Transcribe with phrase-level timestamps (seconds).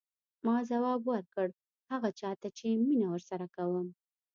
[0.45, 1.47] ما ځواب ورکړ
[1.91, 3.87] هغه چا ته چې مینه ورسره کوم.